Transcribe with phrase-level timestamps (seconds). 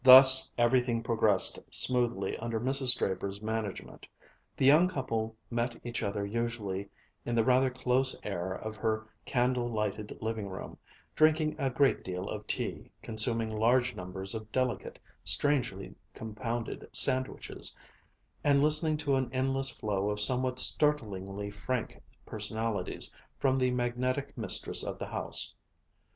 [0.03, 2.97] Thus everything progressed smoothly under Mrs.
[2.97, 4.07] Draper's management.
[4.57, 6.89] The young couple met each other usually
[7.23, 10.79] in the rather close air of her candle lighted living room,
[11.15, 17.75] drinking a great deal of tea, consuming large numbers of delicate, strangely compounded sandwiches,
[18.43, 24.83] and listening to an endless flow of somewhat startlingly frank personalities from the magnetic mistress
[24.83, 25.53] of the house.